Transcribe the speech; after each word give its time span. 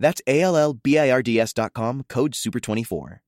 That's 0.00 0.22
A 0.26 0.40
L 0.40 0.56
L 0.56 0.72
B 0.72 0.98
I 0.98 1.10
R 1.10 1.22
D 1.22 1.38
S.com, 1.38 2.04
code 2.08 2.32
SUPER24. 2.32 3.20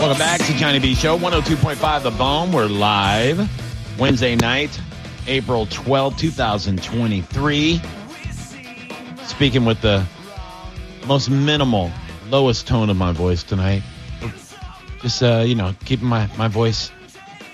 Welcome 0.00 0.18
back 0.18 0.40
to 0.42 0.52
Johnny 0.54 0.80
B 0.80 0.94
Show, 0.94 1.16
102.5 1.16 2.02
The 2.02 2.10
Bone. 2.10 2.52
We're 2.52 2.66
live 2.66 3.48
Wednesday 3.98 4.34
night, 4.34 4.78
April 5.26 5.66
12, 5.66 6.16
2023. 6.16 7.80
Speaking 9.24 9.64
with 9.64 9.80
the 9.82 10.04
most 11.06 11.30
minimal, 11.30 11.92
lowest 12.28 12.66
tone 12.66 12.90
of 12.90 12.96
my 12.96 13.12
voice 13.12 13.42
tonight. 13.42 13.82
Just, 15.00 15.22
uh, 15.22 15.44
you 15.46 15.54
know, 15.54 15.74
keeping 15.84 16.08
my, 16.08 16.28
my 16.36 16.48
voice 16.48 16.90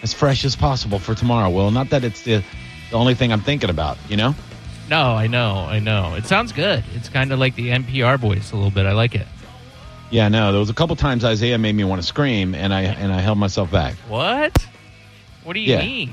as 0.02 0.14
fresh 0.14 0.44
as 0.44 0.56
possible 0.56 0.98
for 0.98 1.14
tomorrow. 1.14 1.50
Well, 1.50 1.70
not 1.70 1.90
that 1.90 2.04
it's 2.04 2.22
the, 2.22 2.42
the 2.90 2.96
only 2.96 3.14
thing 3.14 3.32
I'm 3.32 3.40
thinking 3.42 3.70
about, 3.70 3.98
you 4.08 4.16
know? 4.16 4.34
No, 4.88 5.12
I 5.16 5.26
know, 5.26 5.54
I 5.68 5.80
know. 5.80 6.14
It 6.14 6.26
sounds 6.26 6.52
good. 6.52 6.84
It's 6.94 7.08
kind 7.08 7.32
of 7.32 7.38
like 7.38 7.56
the 7.56 7.70
NPR 7.70 8.18
voice 8.18 8.52
a 8.52 8.56
little 8.56 8.70
bit. 8.70 8.86
I 8.86 8.92
like 8.92 9.14
it. 9.14 9.26
Yeah, 10.10 10.28
no, 10.28 10.52
there 10.52 10.60
was 10.60 10.70
a 10.70 10.74
couple 10.74 10.94
times 10.94 11.24
Isaiah 11.24 11.58
made 11.58 11.74
me 11.74 11.82
want 11.82 12.00
to 12.00 12.06
scream, 12.06 12.54
and 12.54 12.72
I 12.72 12.82
and 12.82 13.12
I 13.12 13.20
held 13.20 13.38
myself 13.38 13.70
back. 13.72 13.94
What? 14.08 14.56
What 15.42 15.54
do 15.54 15.60
you 15.60 15.72
Yeah. 15.74 15.80
mean? 15.80 16.12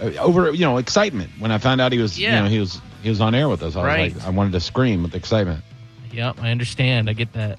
Uh, 0.00 0.06
over 0.18 0.52
you 0.52 0.60
know 0.60 0.76
excitement 0.76 1.30
when 1.38 1.50
I 1.50 1.56
found 1.58 1.80
out 1.80 1.92
he 1.92 1.98
was 1.98 2.18
Yeah. 2.18 2.36
you 2.36 2.42
know 2.42 2.48
he 2.50 2.58
was 2.58 2.80
he 3.02 3.08
was 3.08 3.20
on 3.22 3.34
air 3.34 3.48
with 3.48 3.62
us. 3.62 3.74
I 3.76 3.82
Right. 3.84 4.14
was 4.14 4.22
like 4.22 4.26
I 4.26 4.30
wanted 4.36 4.52
to 4.52 4.60
scream 4.60 5.02
with 5.02 5.14
excitement. 5.14 5.64
Yep, 6.12 6.36
I 6.42 6.50
understand. 6.50 7.08
I 7.08 7.14
get 7.14 7.32
that. 7.32 7.58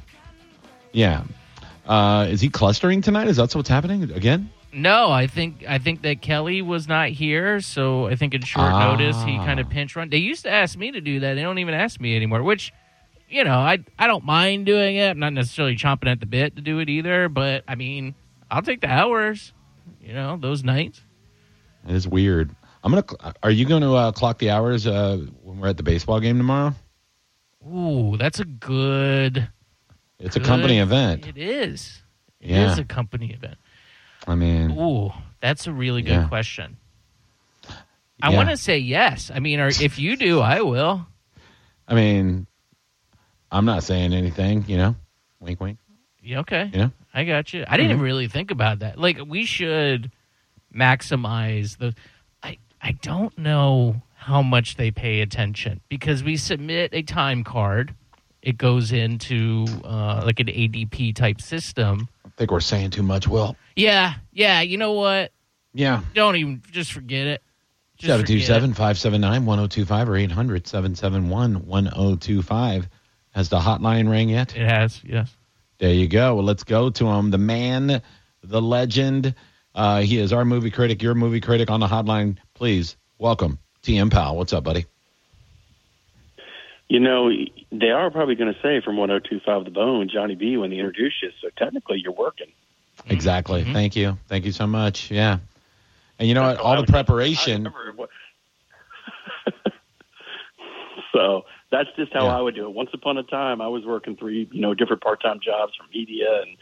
Yeah. 0.92 1.24
Uh, 1.88 2.28
is 2.30 2.40
he 2.40 2.50
clustering 2.50 3.02
tonight? 3.02 3.28
Is 3.28 3.38
that 3.38 3.54
what's 3.56 3.68
happening 3.68 4.04
again? 4.12 4.50
No, 4.74 5.12
I 5.12 5.28
think 5.28 5.64
I 5.68 5.78
think 5.78 6.02
that 6.02 6.22
Kelly 6.22 6.62
was 6.62 6.88
not 6.88 7.10
here, 7.10 7.62
so 7.62 8.08
I 8.08 8.16
think 8.16 8.34
in 8.34 8.42
short 8.42 8.72
Ah. 8.72 8.92
notice 8.92 9.22
he 9.24 9.38
kind 9.38 9.60
of 9.60 9.70
pinch 9.70 9.96
run. 9.96 10.10
They 10.10 10.18
used 10.18 10.44
to 10.44 10.52
ask 10.52 10.78
me 10.78 10.92
to 10.92 11.02
do 11.02 11.20
that. 11.20 11.36
They 11.36 11.42
don't 11.42 11.60
even 11.60 11.74
ask 11.76 12.00
me 12.02 12.16
anymore, 12.16 12.42
which 12.44 12.74
you 13.30 13.44
know, 13.44 13.58
I 13.58 13.80
I 14.00 14.08
don't 14.08 14.26
mind 14.26 14.66
doing 14.66 14.96
it. 14.96 15.10
I'm 15.12 15.20
not 15.20 15.34
necessarily 15.34 15.76
chomping 15.76 16.12
at 16.12 16.20
the 16.20 16.26
bit 16.26 16.56
to 16.56 16.62
do 16.62 16.80
it 16.80 16.90
either, 16.90 17.30
but 17.30 17.64
I 17.68 17.76
mean, 17.76 18.16
I'll 18.52 18.62
take 18.62 18.82
the 18.82 18.90
hours. 18.90 19.54
You 20.02 20.14
know, 20.14 20.38
those 20.38 20.64
nights. 20.64 21.02
It 21.88 21.96
is 21.96 22.08
weird. 22.08 22.56
I'm 22.84 22.92
gonna. 22.92 23.06
Are 23.44 23.52
you 23.52 23.66
going 23.66 23.82
to 23.82 23.94
uh, 23.94 24.12
clock 24.12 24.40
the 24.40 24.50
hours 24.50 24.86
uh, 24.88 25.18
when 25.44 25.60
we're 25.60 25.70
at 25.70 25.78
the 25.78 25.84
baseball 25.84 26.20
game 26.20 26.38
tomorrow? 26.38 26.74
Ooh, 27.74 28.18
that's 28.18 28.40
a 28.40 28.46
good. 28.46 29.48
It's 30.20 30.36
a 30.36 30.40
company 30.40 30.80
event. 30.80 31.26
It 31.28 31.38
is. 31.38 32.02
It 32.42 32.52
is 32.52 32.78
Yeah. 32.78 32.82
a 32.82 32.84
company 32.86 33.32
event. 33.32 33.58
I 34.28 34.36
mean, 34.36 34.72
Ooh, 34.72 35.12
that's 35.42 35.68
a 35.68 35.74
really 35.74 36.02
good 36.02 36.12
Yeah. 36.12 36.28
question. 36.28 36.78
I 38.22 38.32
Yeah. 38.32 38.38
want 38.38 38.50
to 38.50 38.58
say 38.58 38.78
yes. 38.78 39.32
I 39.34 39.40
mean, 39.40 39.60
or 39.60 39.68
if 39.82 40.00
you 40.00 40.16
do, 40.16 40.40
I 40.40 40.62
will. 40.62 41.06
I 41.88 41.96
mean, 41.96 42.48
I'm 43.52 43.66
not 43.66 43.84
saying 43.84 44.14
anything. 44.14 44.64
You 44.68 44.78
know, 44.78 44.96
wink, 45.40 45.60
wink. 45.60 45.78
Yeah, 46.22 46.40
okay. 46.40 46.70
Yeah, 46.74 46.90
I 47.14 47.26
got 47.26 47.54
you. 47.54 47.66
I 47.68 47.76
didn't 47.76 48.00
Mhm. 48.00 48.04
really 48.04 48.28
think 48.28 48.50
about 48.50 48.80
that. 48.80 48.98
Like 48.98 49.20
we 49.26 49.46
should 49.46 50.10
maximize 50.74 51.78
the 51.78 51.94
I 52.42 52.58
I 52.82 52.94
don't 52.94 53.38
know 53.38 54.02
how 54.16 54.42
much 54.42 54.76
they 54.78 54.90
pay 54.90 55.20
attention 55.20 55.82
because 55.90 56.24
we 56.24 56.38
submit 56.38 56.92
a 56.94 57.02
time 57.02 57.44
card. 57.44 57.94
It 58.42 58.58
goes 58.58 58.92
into 58.94 59.66
uh, 59.84 60.22
like 60.26 60.40
an 60.40 60.48
ADP 60.48 61.14
type 61.14 61.42
system. 61.42 62.08
Think 62.38 62.52
we're 62.52 62.60
saying 62.62 62.92
too 62.92 63.04
much. 63.04 63.28
Will. 63.28 63.56
Yeah, 63.76 64.16
yeah. 64.32 64.62
You 64.62 64.78
know 64.78 64.94
what? 64.94 65.32
Yeah. 65.74 66.02
Don't 66.14 66.36
even 66.36 66.62
just 66.72 66.92
forget 66.94 67.28
it. 67.28 67.44
Just 67.98 68.08
Seven 68.12 68.26
two 68.26 68.34
forget 68.34 68.48
seven 68.48 68.72
it. 68.72 68.76
five 68.78 68.98
seven 68.98 69.22
nine 69.22 69.46
one 69.46 69.60
zero 69.60 69.68
two 69.68 69.86
five 69.86 70.10
or 70.10 70.16
800 70.16 70.68
771 70.68 71.66
1025. 71.66 72.90
Has 73.32 73.50
the 73.50 73.60
hotline 73.60 74.10
rang 74.10 74.30
yet? 74.30 74.56
It 74.56 74.68
has. 74.68 75.02
Yes. 75.04 75.36
There 75.80 75.94
you 75.94 76.08
go. 76.08 76.36
Well, 76.36 76.44
let's 76.44 76.64
go 76.64 76.90
to 76.92 77.08
him. 77.08 77.32
The 77.32 77.38
man, 77.38 78.02
the 78.44 78.62
legend. 78.62 79.36
Uh, 79.76 80.02
he 80.02 80.20
is 80.20 80.32
our 80.32 80.46
movie 80.46 80.70
critic, 80.70 81.02
your 81.02 81.16
movie 81.16 81.42
critic 81.42 81.72
on 81.72 81.80
the 81.80 81.88
hotline. 81.88 82.38
Please 82.54 82.96
welcome 83.18 83.58
TM 83.82 84.12
Powell. 84.12 84.38
What's 84.38 84.54
up, 84.54 84.64
buddy? 84.64 84.86
You 86.94 87.00
know, 87.00 87.32
they 87.72 87.90
are 87.90 88.12
probably 88.12 88.36
going 88.36 88.54
to 88.54 88.60
say 88.62 88.80
from 88.80 88.98
1025 88.98 89.66
The 89.66 89.72
Bone, 89.72 90.08
Johnny 90.14 90.36
B, 90.36 90.58
when 90.58 90.70
they 90.70 90.76
introduce 90.76 91.16
you. 91.24 91.32
So 91.42 91.50
technically, 91.58 91.98
you're 91.98 92.14
working. 92.14 92.52
Exactly. 93.10 93.64
Mhm. 93.64 93.74
Thank 93.74 93.96
you. 93.96 94.20
Thank 94.28 94.46
you 94.46 94.52
so 94.52 94.68
much. 94.68 95.10
Yeah. 95.10 95.40
And 96.20 96.28
you 96.28 96.36
know 96.36 96.44
what? 96.44 96.58
All 96.58 96.80
the 96.80 96.86
preparation. 96.86 97.66
I 97.66 97.72
remember 97.72 97.94
what- 97.96 98.10
so 101.14 101.46
that's 101.72 101.90
just 101.96 102.14
how 102.14 102.26
Yeah. 102.26 102.38
I 102.38 102.42
would 102.42 102.54
do 102.54 102.66
it. 102.68 102.74
Once 102.76 102.92
upon 102.94 103.18
a 103.18 103.24
time, 103.24 103.60
I 103.60 103.70
was 103.70 103.84
working 103.86 104.16
three, 104.16 104.48
you 104.52 104.62
know, 104.62 104.76
different 104.76 105.02
part-time 105.02 105.40
jobs 105.44 105.74
from 105.76 105.88
media 105.92 106.44
and 106.44 106.58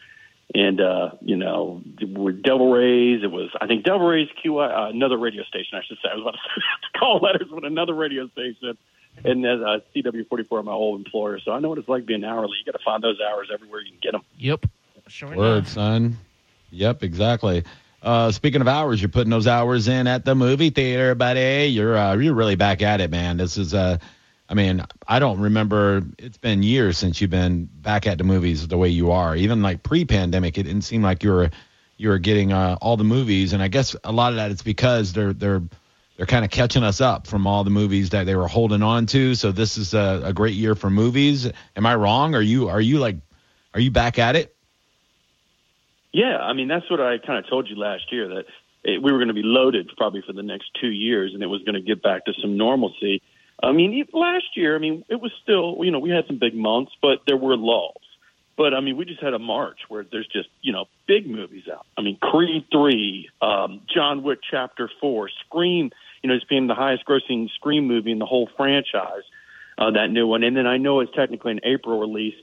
and 0.55 0.79
uh, 0.79 1.11
you 1.21 1.35
know, 1.35 1.81
with 2.01 2.41
Devil 2.41 2.71
Rays. 2.71 3.21
It 3.21 3.31
was 3.31 3.49
I 3.59 3.67
think 3.67 3.83
Devil 3.83 4.07
Rays 4.07 4.29
QI, 4.41 4.69
uh, 4.69 4.89
another 4.91 5.17
radio 5.17 5.43
station. 5.43 5.77
I 5.77 5.81
should 5.85 5.97
say. 6.01 6.09
I 6.09 6.15
was 6.15 6.21
about 6.23 6.35
to 6.35 6.39
call 6.99 7.19
letters 7.19 7.49
with 7.51 7.65
another 7.65 7.93
radio 7.93 8.29
station. 8.29 8.77
And 9.25 9.45
as 9.45 9.61
uh, 9.61 9.79
CW44, 9.95 10.63
my 10.63 10.71
old 10.71 10.99
employer. 10.99 11.39
So 11.39 11.51
I 11.51 11.59
know 11.59 11.69
what 11.69 11.77
it's 11.77 11.89
like 11.89 12.05
being 12.05 12.23
hourly. 12.23 12.57
You 12.57 12.71
got 12.71 12.77
to 12.77 12.83
find 12.83 13.03
those 13.03 13.19
hours 13.19 13.49
everywhere 13.53 13.81
you 13.81 13.91
can 13.91 13.99
get 14.01 14.11
them. 14.13 14.21
Yep. 14.37 14.65
Sure 15.07 15.35
Word, 15.35 15.57
enough. 15.57 15.67
son. 15.67 16.17
Yep, 16.71 17.03
exactly. 17.03 17.63
Uh, 18.01 18.31
speaking 18.31 18.61
of 18.61 18.67
hours, 18.67 19.01
you're 19.01 19.09
putting 19.09 19.29
those 19.29 19.45
hours 19.47 19.87
in 19.87 20.07
at 20.07 20.25
the 20.25 20.33
movie 20.35 20.69
theater, 20.69 21.13
buddy. 21.15 21.67
You're 21.67 21.97
uh, 21.97 22.15
you're 22.15 22.33
really 22.33 22.55
back 22.55 22.81
at 22.81 23.01
it, 23.01 23.11
man. 23.11 23.37
This 23.37 23.57
is 23.57 23.73
uh, 23.73 23.97
I 24.49 24.53
mean, 24.53 24.83
I 25.07 25.19
don't 25.19 25.39
remember. 25.39 26.01
It's 26.17 26.37
been 26.37 26.63
years 26.63 26.97
since 26.97 27.21
you've 27.21 27.29
been 27.29 27.65
back 27.65 28.07
at 28.07 28.17
the 28.17 28.23
movies 28.23 28.67
the 28.67 28.77
way 28.77 28.89
you 28.89 29.11
are. 29.11 29.35
Even 29.35 29.61
like 29.61 29.83
pre-pandemic, 29.83 30.57
it 30.57 30.63
didn't 30.63 30.81
seem 30.81 31.01
like 31.03 31.23
you 31.23 31.31
were 31.31 31.51
you 31.97 32.09
were 32.09 32.17
getting 32.17 32.51
uh, 32.51 32.77
all 32.81 32.97
the 32.97 33.03
movies, 33.03 33.53
and 33.53 33.61
I 33.61 33.67
guess 33.67 33.95
a 34.03 34.11
lot 34.11 34.33
of 34.33 34.37
that 34.37 34.51
is 34.51 34.61
because 34.61 35.13
they're 35.13 35.33
they're 35.33 35.61
they're 36.21 36.27
kind 36.27 36.45
of 36.45 36.51
catching 36.51 36.83
us 36.83 37.01
up 37.01 37.25
from 37.25 37.47
all 37.47 37.63
the 37.63 37.71
movies 37.71 38.11
that 38.11 38.25
they 38.25 38.35
were 38.35 38.47
holding 38.47 38.83
on 38.83 39.07
to. 39.07 39.33
So 39.33 39.51
this 39.51 39.75
is 39.75 39.95
a, 39.95 40.21
a 40.25 40.33
great 40.33 40.53
year 40.53 40.75
for 40.75 40.87
movies. 40.87 41.49
Am 41.75 41.83
I 41.83 41.95
wrong? 41.95 42.35
Are 42.35 42.41
you 42.43 42.69
are 42.69 42.79
you 42.79 42.99
like 42.99 43.15
are 43.73 43.79
you 43.79 43.89
back 43.89 44.19
at 44.19 44.35
it? 44.35 44.55
Yeah, 46.13 46.37
I 46.37 46.53
mean 46.53 46.67
that's 46.67 46.87
what 46.91 47.01
I 47.01 47.17
kind 47.17 47.43
of 47.43 47.49
told 47.49 47.67
you 47.67 47.75
last 47.75 48.11
year 48.11 48.27
that 48.35 48.45
it, 48.83 49.01
we 49.01 49.11
were 49.11 49.17
going 49.17 49.29
to 49.29 49.33
be 49.33 49.41
loaded 49.41 49.89
probably 49.97 50.21
for 50.21 50.31
the 50.31 50.43
next 50.43 50.69
two 50.79 50.91
years, 50.91 51.33
and 51.33 51.41
it 51.41 51.47
was 51.47 51.63
going 51.63 51.73
to 51.73 51.81
get 51.81 52.03
back 52.03 52.25
to 52.25 52.33
some 52.39 52.55
normalcy. 52.55 53.23
I 53.63 53.71
mean, 53.71 54.05
last 54.13 54.55
year, 54.55 54.75
I 54.75 54.79
mean, 54.79 55.03
it 55.09 55.19
was 55.19 55.31
still 55.41 55.83
you 55.83 55.89
know 55.89 55.97
we 55.97 56.11
had 56.11 56.27
some 56.27 56.37
big 56.37 56.53
months, 56.53 56.91
but 57.01 57.21
there 57.25 57.35
were 57.37 57.57
lulls. 57.57 58.03
But 58.57 58.75
I 58.75 58.79
mean, 58.79 58.95
we 58.95 59.05
just 59.05 59.23
had 59.23 59.33
a 59.33 59.39
March 59.39 59.79
where 59.89 60.05
there's 60.11 60.27
just 60.27 60.49
you 60.61 60.71
know 60.71 60.85
big 61.07 61.27
movies 61.27 61.63
out. 61.67 61.87
I 61.97 62.03
mean, 62.03 62.19
Creed 62.21 62.65
three, 62.71 63.27
um, 63.41 63.81
John 63.91 64.21
Wick 64.21 64.37
Chapter 64.51 64.87
four, 64.99 65.31
Scream. 65.47 65.89
You 66.23 66.29
know, 66.29 66.35
it's 66.35 66.45
being 66.45 66.67
the 66.67 66.75
highest 66.75 67.05
grossing 67.05 67.49
Scream 67.55 67.87
movie 67.87 68.11
in 68.11 68.19
the 68.19 68.25
whole 68.25 68.49
franchise. 68.57 69.23
Uh, 69.77 69.91
that 69.91 70.11
new 70.11 70.27
one, 70.27 70.43
and 70.43 70.55
then 70.55 70.67
I 70.67 70.77
know 70.77 70.99
it's 70.99 71.11
technically 71.15 71.53
an 71.53 71.61
April 71.63 71.99
release 71.99 72.35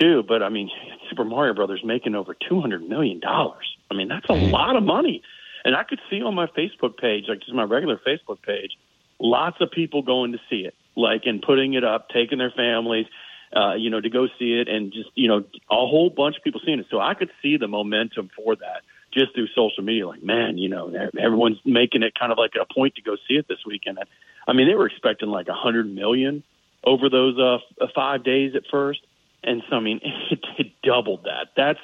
too. 0.00 0.22
But 0.26 0.42
I 0.42 0.48
mean, 0.48 0.70
Super 1.10 1.24
Mario 1.24 1.54
Brothers 1.54 1.82
making 1.84 2.14
over 2.14 2.34
two 2.34 2.60
hundred 2.60 2.88
million 2.88 3.20
dollars. 3.20 3.76
I 3.90 3.94
mean, 3.94 4.08
that's 4.08 4.28
a 4.28 4.34
lot 4.34 4.76
of 4.76 4.82
money. 4.82 5.22
And 5.64 5.74
I 5.74 5.82
could 5.82 6.00
see 6.08 6.22
on 6.22 6.34
my 6.34 6.46
Facebook 6.46 6.96
page, 6.96 7.24
like 7.28 7.40
just 7.40 7.52
my 7.52 7.64
regular 7.64 7.98
Facebook 7.98 8.40
page, 8.40 8.78
lots 9.18 9.56
of 9.60 9.70
people 9.70 10.02
going 10.02 10.32
to 10.32 10.38
see 10.48 10.60
it, 10.60 10.74
like 10.96 11.22
and 11.26 11.42
putting 11.42 11.74
it 11.74 11.84
up, 11.84 12.08
taking 12.08 12.38
their 12.38 12.52
families, 12.52 13.06
uh, 13.54 13.74
you 13.74 13.90
know, 13.90 14.00
to 14.00 14.08
go 14.08 14.28
see 14.38 14.54
it, 14.54 14.68
and 14.68 14.92
just 14.92 15.10
you 15.14 15.28
know, 15.28 15.38
a 15.38 15.74
whole 15.74 16.08
bunch 16.08 16.36
of 16.36 16.44
people 16.44 16.60
seeing 16.64 16.78
it. 16.78 16.86
So 16.90 17.00
I 17.00 17.14
could 17.14 17.30
see 17.42 17.56
the 17.56 17.68
momentum 17.68 18.30
for 18.36 18.56
that 18.56 18.82
just 19.16 19.34
through 19.34 19.48
social 19.48 19.82
media. 19.82 20.06
Like, 20.06 20.22
man, 20.22 20.58
you 20.58 20.68
know, 20.68 20.92
everyone's 21.18 21.58
making 21.64 22.02
it 22.02 22.14
kind 22.18 22.32
of 22.32 22.38
like 22.38 22.52
a 22.60 22.72
point 22.72 22.96
to 22.96 23.02
go 23.02 23.16
see 23.28 23.34
it 23.34 23.48
this 23.48 23.58
weekend. 23.66 23.98
I 24.46 24.52
mean, 24.52 24.68
they 24.68 24.74
were 24.74 24.86
expecting 24.86 25.28
like 25.28 25.48
a 25.48 25.54
hundred 25.54 25.92
million 25.92 26.42
over 26.84 27.08
those 27.08 27.38
uh, 27.38 27.58
five 27.94 28.22
days 28.24 28.54
at 28.54 28.62
first, 28.70 29.00
and 29.42 29.62
so 29.68 29.76
I 29.76 29.80
mean, 29.80 30.00
it, 30.30 30.40
it 30.58 30.72
doubled 30.82 31.24
that. 31.24 31.48
That's 31.56 31.80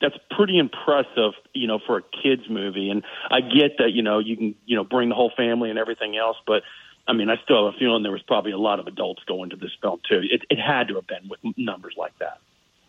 that's 0.00 0.16
pretty 0.30 0.58
impressive, 0.58 1.32
you 1.54 1.66
know, 1.66 1.80
for 1.84 1.98
a 1.98 2.02
kids 2.22 2.42
movie. 2.48 2.88
And 2.90 3.02
I 3.30 3.40
get 3.40 3.78
that, 3.78 3.90
you 3.92 4.02
know, 4.02 4.20
you 4.20 4.36
can, 4.36 4.54
you 4.64 4.76
know, 4.76 4.84
bring 4.84 5.08
the 5.08 5.16
whole 5.16 5.32
family 5.36 5.70
and 5.70 5.78
everything 5.78 6.16
else, 6.16 6.36
but 6.46 6.62
I 7.08 7.14
mean, 7.14 7.30
I 7.30 7.36
still 7.42 7.64
have 7.66 7.74
a 7.74 7.78
feeling 7.78 8.02
there 8.02 8.12
was 8.12 8.22
probably 8.22 8.52
a 8.52 8.58
lot 8.58 8.78
of 8.78 8.86
adults 8.86 9.22
going 9.26 9.50
to 9.50 9.56
this 9.56 9.70
film 9.80 10.00
too. 10.08 10.20
It, 10.30 10.42
it 10.50 10.60
had 10.60 10.88
to 10.88 10.96
have 10.96 11.06
been 11.06 11.28
with 11.28 11.40
numbers 11.56 11.94
like 11.96 12.16
that. 12.20 12.38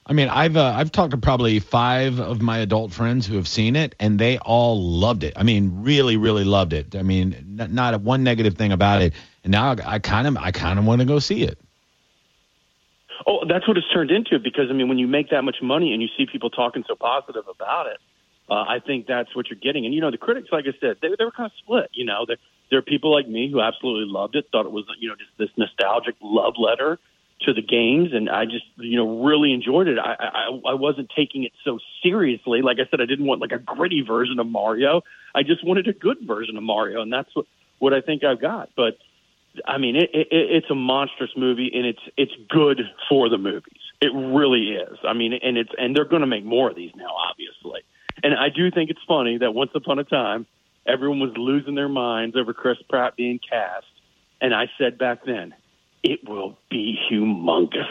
I 0.09 0.13
mean, 0.13 0.27
I've 0.27 0.57
uh, 0.57 0.73
I've 0.75 0.91
talked 0.91 1.11
to 1.11 1.17
probably 1.17 1.59
five 1.59 2.19
of 2.19 2.41
my 2.41 2.57
adult 2.57 2.91
friends 2.91 3.27
who 3.27 3.35
have 3.35 3.47
seen 3.47 3.75
it, 3.75 3.93
and 3.99 4.17
they 4.17 4.39
all 4.39 4.81
loved 4.81 5.23
it. 5.23 5.33
I 5.35 5.43
mean, 5.43 5.83
really, 5.83 6.17
really 6.17 6.43
loved 6.43 6.73
it. 6.73 6.95
I 6.95 7.03
mean, 7.03 7.59
n- 7.59 7.75
not 7.75 8.01
one 8.01 8.23
negative 8.23 8.55
thing 8.55 8.71
about 8.71 9.03
it. 9.03 9.13
And 9.43 9.51
now 9.51 9.75
I 9.85 9.99
kind 9.99 10.27
of 10.27 10.35
I 10.37 10.51
kind 10.51 10.79
of 10.79 10.85
want 10.85 11.01
to 11.01 11.05
go 11.05 11.19
see 11.19 11.43
it. 11.43 11.59
Oh, 13.27 13.45
that's 13.47 13.67
what 13.67 13.77
it's 13.77 13.87
turned 13.93 14.09
into 14.09 14.39
because 14.39 14.71
I 14.71 14.73
mean, 14.73 14.89
when 14.89 14.97
you 14.97 15.05
make 15.05 15.29
that 15.29 15.43
much 15.43 15.57
money 15.61 15.93
and 15.93 16.01
you 16.01 16.07
see 16.17 16.25
people 16.25 16.49
talking 16.49 16.83
so 16.87 16.95
positive 16.95 17.47
about 17.47 17.85
it, 17.85 17.99
uh, 18.49 18.65
I 18.67 18.79
think 18.79 19.05
that's 19.05 19.35
what 19.35 19.47
you're 19.51 19.59
getting. 19.59 19.85
And 19.85 19.93
you 19.93 20.01
know, 20.01 20.09
the 20.09 20.17
critics, 20.17 20.47
like 20.51 20.65
I 20.65 20.73
said, 20.81 20.97
they, 21.03 21.09
they 21.19 21.23
were 21.23 21.31
kind 21.31 21.51
of 21.51 21.57
split. 21.59 21.91
You 21.93 22.05
know, 22.05 22.25
there, 22.25 22.37
there 22.71 22.79
are 22.79 22.81
people 22.81 23.13
like 23.13 23.27
me 23.27 23.51
who 23.51 23.61
absolutely 23.61 24.11
loved 24.11 24.35
it, 24.35 24.47
thought 24.51 24.65
it 24.65 24.71
was 24.71 24.85
you 24.97 25.07
know 25.07 25.15
just 25.15 25.29
this 25.37 25.49
nostalgic 25.55 26.15
love 26.19 26.55
letter 26.57 26.97
to 27.41 27.53
the 27.53 27.61
games, 27.61 28.09
and 28.13 28.29
I 28.29 28.45
just 28.45 28.65
you 28.77 28.97
know 28.97 29.23
really 29.23 29.53
enjoyed 29.53 29.87
it. 29.87 29.97
I, 29.97 30.15
I 30.19 30.71
I 30.71 30.73
wasn't 30.73 31.09
taking 31.15 31.43
it 31.43 31.53
so 31.63 31.79
seriously. 32.03 32.61
Like 32.61 32.77
I 32.79 32.89
said, 32.89 33.01
I 33.01 33.05
didn't 33.05 33.25
want 33.25 33.41
like 33.41 33.51
a 33.51 33.59
gritty 33.59 34.01
version 34.01 34.39
of 34.39 34.47
Mario. 34.47 35.01
I 35.33 35.43
just 35.43 35.65
wanted 35.65 35.87
a 35.87 35.93
good 35.93 36.17
version 36.25 36.57
of 36.57 36.63
Mario, 36.63 37.01
and 37.01 37.11
that's 37.11 37.29
what 37.33 37.45
what 37.79 37.93
I 37.93 38.01
think 38.01 38.23
I've 38.23 38.41
got. 38.41 38.69
But 38.75 38.97
I 39.65 39.77
mean, 39.77 39.95
it, 39.95 40.09
it, 40.13 40.27
it's 40.31 40.69
a 40.69 40.75
monstrous 40.75 41.31
movie, 41.35 41.71
and 41.73 41.85
it's 41.85 42.01
it's 42.17 42.33
good 42.49 42.81
for 43.07 43.29
the 43.29 43.37
movies. 43.37 43.79
It 44.01 44.11
really 44.13 44.73
is. 44.75 44.97
I 45.03 45.13
mean, 45.13 45.33
and 45.33 45.57
it's 45.57 45.71
and 45.77 45.95
they're 45.95 46.05
going 46.05 46.21
to 46.21 46.27
make 46.27 46.45
more 46.45 46.69
of 46.69 46.75
these 46.75 46.91
now, 46.95 47.13
obviously. 47.29 47.81
And 48.21 48.33
I 48.33 48.49
do 48.49 48.69
think 48.69 48.89
it's 48.89 48.99
funny 49.07 49.37
that 49.37 49.53
once 49.53 49.71
upon 49.75 49.99
a 49.99 50.03
time, 50.03 50.45
everyone 50.85 51.19
was 51.19 51.31
losing 51.37 51.75
their 51.75 51.89
minds 51.89 52.35
over 52.35 52.53
Chris 52.53 52.77
Pratt 52.89 53.15
being 53.15 53.39
cast, 53.39 53.85
and 54.41 54.53
I 54.53 54.65
said 54.77 54.97
back 54.97 55.25
then, 55.25 55.53
it 56.03 56.27
will 56.27 56.57
be 56.69 56.97
humongous. 57.11 57.87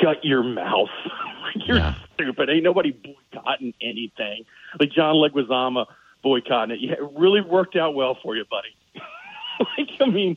Shut 0.00 0.24
your 0.24 0.42
mouth. 0.42 0.88
You're 1.66 1.78
yeah. 1.78 1.94
stupid. 2.14 2.48
Ain't 2.50 2.64
nobody 2.64 2.92
boycotting 2.92 3.74
anything. 3.80 4.44
Like 4.78 4.90
John 4.90 5.16
Leguizamo 5.16 5.86
boycotting 6.22 6.76
it. 6.76 6.80
Yeah, 6.80 6.92
it 6.92 7.10
really 7.16 7.40
worked 7.40 7.76
out 7.76 7.94
well 7.94 8.16
for 8.22 8.36
you, 8.36 8.44
buddy. 8.50 8.74
like, 9.78 9.88
I 10.00 10.10
mean, 10.10 10.36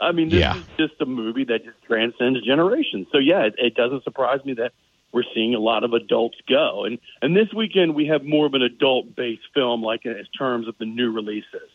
I 0.00 0.12
mean, 0.12 0.28
this 0.28 0.40
yeah. 0.40 0.56
is 0.56 0.64
just 0.76 1.00
a 1.00 1.06
movie 1.06 1.44
that 1.44 1.64
just 1.64 1.82
transcends 1.86 2.44
generations. 2.44 3.06
So 3.12 3.18
yeah, 3.18 3.42
it, 3.42 3.54
it 3.58 3.74
doesn't 3.74 4.04
surprise 4.04 4.44
me 4.44 4.54
that 4.54 4.72
we're 5.12 5.24
seeing 5.34 5.54
a 5.54 5.60
lot 5.60 5.84
of 5.84 5.92
adults 5.92 6.38
go. 6.48 6.84
And 6.84 6.98
and 7.22 7.36
this 7.36 7.52
weekend 7.54 7.94
we 7.94 8.06
have 8.06 8.24
more 8.24 8.46
of 8.46 8.54
an 8.54 8.62
adult 8.62 9.14
based 9.14 9.42
film, 9.54 9.82
like 9.82 10.04
in 10.04 10.16
terms 10.36 10.68
of 10.68 10.74
the 10.78 10.86
new 10.86 11.12
releases, 11.12 11.70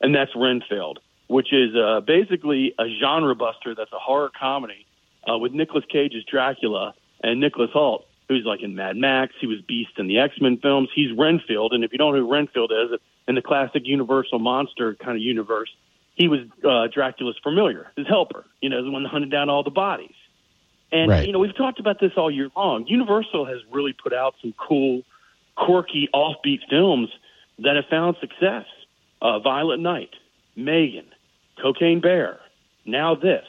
and 0.00 0.14
that's 0.14 0.30
Renfield, 0.36 1.00
which 1.28 1.52
is 1.52 1.74
uh, 1.74 2.00
basically 2.00 2.74
a 2.78 2.84
genre 3.00 3.34
buster 3.34 3.74
that's 3.74 3.92
a 3.92 3.98
horror 3.98 4.30
comedy 4.38 4.86
uh, 5.30 5.38
with 5.38 5.52
Nicolas 5.52 5.84
Cage 5.90 6.14
as 6.16 6.24
Dracula 6.24 6.94
and 7.22 7.40
Nicholas 7.40 7.70
Hoult, 7.74 8.04
who's 8.28 8.44
like 8.44 8.62
in 8.62 8.74
Mad 8.74 8.96
Max. 8.96 9.34
He 9.40 9.46
was 9.46 9.60
Beast 9.60 9.92
in 9.98 10.08
the 10.08 10.18
X 10.18 10.34
Men 10.40 10.58
films. 10.58 10.88
He's 10.94 11.16
Renfield, 11.16 11.72
and 11.72 11.84
if 11.84 11.92
you 11.92 11.98
don't 11.98 12.14
know 12.14 12.20
who 12.20 12.32
Renfield 12.32 12.72
is, 12.72 12.98
in 13.28 13.34
the 13.34 13.42
classic 13.42 13.82
Universal 13.86 14.40
monster 14.40 14.94
kind 14.94 15.16
of 15.16 15.22
universe 15.22 15.70
he 16.14 16.28
was 16.28 16.40
uh, 16.68 16.88
Dracula's 16.92 17.36
familiar, 17.42 17.90
his 17.96 18.06
helper, 18.06 18.44
you 18.60 18.68
know, 18.68 18.84
the 18.84 18.90
one 18.90 19.02
that 19.02 19.08
hunted 19.08 19.30
down 19.30 19.48
all 19.48 19.62
the 19.62 19.70
bodies. 19.70 20.14
And, 20.90 21.10
right. 21.10 21.26
you 21.26 21.32
know, 21.32 21.38
we've 21.38 21.56
talked 21.56 21.80
about 21.80 22.00
this 22.00 22.12
all 22.16 22.30
year 22.30 22.50
long. 22.54 22.86
Universal 22.86 23.46
has 23.46 23.58
really 23.70 23.94
put 23.94 24.12
out 24.12 24.34
some 24.42 24.52
cool, 24.58 25.02
quirky, 25.56 26.08
offbeat 26.14 26.60
films 26.68 27.08
that 27.60 27.76
have 27.76 27.86
found 27.86 28.16
success. 28.20 28.66
Uh, 29.22 29.38
Violent 29.38 29.80
Night, 29.80 30.10
Megan, 30.56 31.06
Cocaine 31.62 32.00
Bear, 32.00 32.40
now 32.84 33.14
this. 33.14 33.46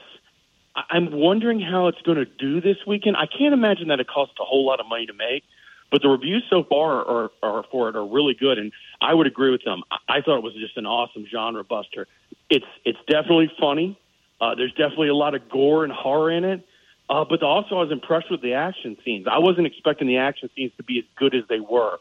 I- 0.75 0.83
I'm 0.91 1.11
wondering 1.11 1.59
how 1.59 1.87
it's 1.87 2.01
going 2.03 2.17
to 2.17 2.25
do 2.25 2.61
this 2.61 2.77
weekend. 2.85 3.17
I 3.17 3.25
can't 3.25 3.53
imagine 3.53 3.87
that 3.87 3.99
it 3.99 4.07
costs 4.07 4.35
a 4.39 4.43
whole 4.43 4.65
lot 4.65 4.79
of 4.79 4.87
money 4.87 5.07
to 5.07 5.13
make, 5.13 5.43
but 5.91 6.01
the 6.01 6.09
reviews 6.09 6.43
so 6.49 6.63
far 6.63 7.03
are, 7.03 7.31
are 7.41 7.63
for 7.71 7.89
it 7.89 7.95
are 7.95 8.05
really 8.05 8.35
good, 8.35 8.57
and 8.59 8.71
I 9.01 9.13
would 9.13 9.27
agree 9.27 9.51
with 9.51 9.63
them. 9.63 9.83
I, 9.91 10.17
I 10.17 10.21
thought 10.21 10.37
it 10.37 10.43
was 10.43 10.53
just 10.53 10.77
an 10.77 10.85
awesome 10.85 11.25
genre 11.29 11.63
buster. 11.63 12.07
It's 12.49 12.65
it's 12.85 12.99
definitely 13.07 13.51
funny. 13.59 13.99
Uh, 14.39 14.55
there's 14.55 14.73
definitely 14.73 15.09
a 15.09 15.15
lot 15.15 15.33
of 15.33 15.49
gore 15.49 15.83
and 15.83 15.93
horror 15.93 16.31
in 16.31 16.43
it. 16.43 16.65
Uh, 17.09 17.25
but 17.29 17.43
also, 17.43 17.75
I 17.75 17.79
was 17.83 17.91
impressed 17.91 18.31
with 18.31 18.41
the 18.41 18.53
action 18.53 18.97
scenes. 19.03 19.27
I 19.29 19.39
wasn't 19.39 19.67
expecting 19.67 20.07
the 20.07 20.17
action 20.17 20.49
scenes 20.55 20.71
to 20.77 20.83
be 20.83 20.99
as 20.99 21.05
good 21.17 21.35
as 21.35 21.43
they 21.49 21.59
were. 21.59 21.99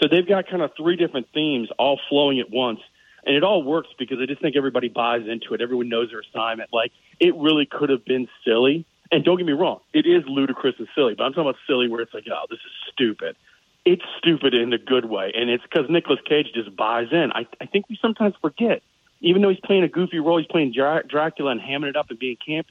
So 0.00 0.08
they've 0.08 0.26
got 0.26 0.48
kind 0.48 0.62
of 0.62 0.70
three 0.76 0.96
different 0.96 1.28
themes 1.34 1.68
all 1.78 2.00
flowing 2.08 2.40
at 2.40 2.50
once. 2.50 2.80
And 3.28 3.36
it 3.36 3.44
all 3.44 3.62
works 3.62 3.90
because 3.98 4.18
I 4.20 4.26
just 4.26 4.42
think 4.42 4.56
everybody 4.56 4.88
buys 4.88 5.28
into 5.28 5.54
it. 5.54 5.60
Everyone 5.60 5.88
knows 5.88 6.10
their 6.10 6.20
assignment. 6.20 6.70
Like, 6.72 6.92
it 7.20 7.36
really 7.36 7.66
could 7.66 7.90
have 7.90 8.04
been 8.04 8.26
silly. 8.44 8.84
And 9.12 9.24
don't 9.24 9.36
get 9.36 9.46
me 9.46 9.52
wrong, 9.52 9.80
it 9.94 10.06
is 10.06 10.24
ludicrous 10.26 10.74
and 10.78 10.88
silly, 10.94 11.14
but 11.14 11.24
I'm 11.24 11.32
talking 11.32 11.48
about 11.48 11.56
silly 11.66 11.88
where 11.88 12.00
it's 12.00 12.12
like, 12.12 12.24
oh, 12.30 12.44
this 12.50 12.58
is 12.58 12.92
stupid. 12.92 13.36
It's 13.84 14.02
stupid 14.18 14.52
in 14.52 14.72
a 14.72 14.78
good 14.78 15.06
way. 15.06 15.32
And 15.34 15.48
it's 15.48 15.62
because 15.62 15.88
Nicolas 15.88 16.20
Cage 16.28 16.48
just 16.54 16.74
buys 16.76 17.08
in. 17.12 17.30
I, 17.32 17.46
I 17.60 17.66
think 17.66 17.88
we 17.88 17.98
sometimes 18.02 18.34
forget 18.42 18.82
even 19.20 19.42
though 19.42 19.48
he's 19.48 19.60
playing 19.60 19.82
a 19.82 19.88
goofy 19.88 20.20
role, 20.20 20.38
he's 20.38 20.46
playing 20.46 20.72
Dracula 20.72 21.50
and 21.50 21.60
hamming 21.60 21.88
it 21.88 21.96
up 21.96 22.10
and 22.10 22.18
being 22.18 22.36
campy. 22.36 22.66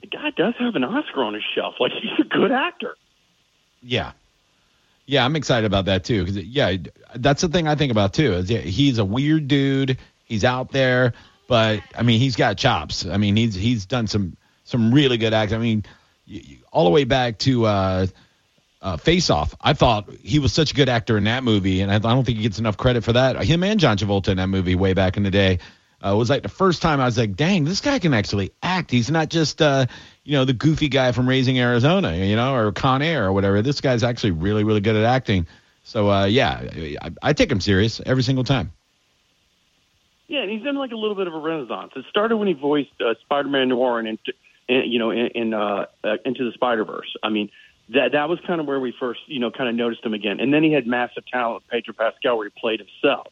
The 0.00 0.06
guy 0.06 0.30
does 0.30 0.54
have 0.58 0.76
an 0.76 0.84
Oscar 0.84 1.24
on 1.24 1.34
his 1.34 1.42
shelf. 1.54 1.74
Like 1.80 1.92
he's 1.92 2.24
a 2.24 2.28
good 2.28 2.52
actor. 2.52 2.96
Yeah, 3.82 4.12
yeah, 5.08 5.24
I'm 5.24 5.34
excited 5.36 5.66
about 5.66 5.86
that 5.86 6.04
too. 6.04 6.20
Because 6.24 6.36
yeah, 6.36 6.76
that's 7.16 7.40
the 7.40 7.48
thing 7.48 7.66
I 7.66 7.74
think 7.74 7.90
about 7.90 8.12
too. 8.12 8.34
Is 8.34 8.48
he's 8.48 8.98
a 8.98 9.04
weird 9.04 9.48
dude. 9.48 9.98
He's 10.24 10.44
out 10.44 10.70
there, 10.70 11.14
but 11.48 11.80
I 11.96 12.02
mean, 12.02 12.20
he's 12.20 12.36
got 12.36 12.58
chops. 12.58 13.06
I 13.06 13.16
mean, 13.16 13.34
he's 13.34 13.54
he's 13.54 13.86
done 13.86 14.06
some 14.06 14.36
some 14.64 14.92
really 14.92 15.16
good 15.16 15.32
acts. 15.32 15.54
I 15.54 15.58
mean, 15.58 15.84
all 16.70 16.84
the 16.84 16.90
way 16.90 17.04
back 17.04 17.38
to. 17.38 17.64
uh 17.66 18.06
uh, 18.80 18.96
Face 18.96 19.28
Off. 19.28 19.56
I 19.60 19.72
thought 19.72 20.08
he 20.22 20.38
was 20.38 20.52
such 20.52 20.70
a 20.70 20.74
good 20.74 20.88
actor 20.88 21.18
in 21.18 21.24
that 21.24 21.42
movie, 21.42 21.80
and 21.80 21.90
I, 21.90 21.96
I 21.96 21.98
don't 21.98 22.24
think 22.24 22.36
he 22.38 22.44
gets 22.44 22.60
enough 22.60 22.76
credit 22.76 23.02
for 23.02 23.12
that. 23.14 23.42
Him 23.42 23.64
and 23.64 23.80
John 23.80 23.96
Travolta 23.96 24.28
in 24.28 24.36
that 24.36 24.46
movie 24.46 24.76
way 24.76 24.92
back 24.92 25.16
in 25.16 25.24
the 25.24 25.32
day 25.32 25.58
uh, 26.00 26.14
was 26.16 26.30
like 26.30 26.44
the 26.44 26.48
first 26.48 26.80
time 26.80 27.00
I 27.00 27.04
was 27.06 27.18
like, 27.18 27.34
dang, 27.34 27.64
this 27.64 27.80
guy 27.80 27.98
can 27.98 28.14
actually 28.14 28.52
act. 28.62 28.92
He's 28.92 29.10
not 29.10 29.30
just, 29.30 29.60
uh, 29.60 29.86
you 30.28 30.34
know, 30.34 30.44
the 30.44 30.52
goofy 30.52 30.90
guy 30.90 31.12
from 31.12 31.26
Raising 31.26 31.58
Arizona, 31.58 32.14
you 32.14 32.36
know, 32.36 32.54
or 32.54 32.70
Con 32.70 33.00
Air 33.00 33.24
or 33.24 33.32
whatever. 33.32 33.62
This 33.62 33.80
guy's 33.80 34.02
actually 34.02 34.32
really, 34.32 34.62
really 34.62 34.82
good 34.82 34.94
at 34.94 35.04
acting. 35.04 35.46
So, 35.84 36.10
uh, 36.10 36.26
yeah, 36.26 36.98
I, 37.00 37.10
I 37.22 37.32
take 37.32 37.50
him 37.50 37.62
serious 37.62 37.98
every 38.04 38.22
single 38.22 38.44
time. 38.44 38.70
Yeah, 40.26 40.40
and 40.40 40.50
he's 40.50 40.62
done 40.62 40.76
like 40.76 40.92
a 40.92 40.96
little 40.96 41.14
bit 41.14 41.28
of 41.28 41.34
a 41.34 41.38
renaissance. 41.38 41.92
It 41.96 42.04
started 42.10 42.36
when 42.36 42.46
he 42.46 42.52
voiced 42.52 42.90
uh, 43.00 43.14
Spider-Man 43.22 43.70
Noir 43.70 44.00
and, 44.00 44.18
in, 44.68 44.82
you 44.84 44.98
know, 44.98 45.10
in, 45.12 45.28
in 45.28 45.54
uh, 45.54 45.86
uh, 46.04 46.16
Into 46.26 46.44
the 46.44 46.52
Spider-Verse. 46.52 47.16
I 47.22 47.30
mean, 47.30 47.48
that 47.88 48.12
that 48.12 48.28
was 48.28 48.38
kind 48.46 48.60
of 48.60 48.66
where 48.66 48.78
we 48.78 48.92
first, 49.00 49.20
you 49.28 49.40
know, 49.40 49.50
kind 49.50 49.70
of 49.70 49.76
noticed 49.76 50.04
him 50.04 50.12
again. 50.12 50.40
And 50.40 50.52
then 50.52 50.62
he 50.62 50.72
had 50.72 50.86
massive 50.86 51.26
talent, 51.26 51.64
Pedro 51.70 51.94
Pascal, 51.94 52.36
where 52.36 52.50
he 52.50 52.60
played 52.60 52.80
himself. 52.80 53.28